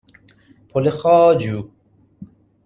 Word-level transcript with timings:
پل 0.69 0.89
خواجو 0.89 1.69